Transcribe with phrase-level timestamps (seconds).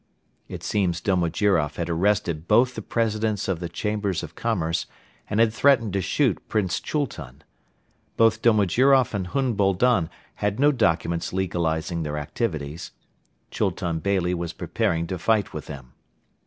[0.47, 4.87] It seems Domojiroff had arrested both the Presidents of the Chambers of Commerce
[5.29, 7.43] and had threatened to shoot Prince Chultun.
[8.17, 12.93] Both Domojiroff and Hun Boldon had no documents legalizing their activities.
[13.51, 15.93] Chultun Beyli was preparing to fight with them.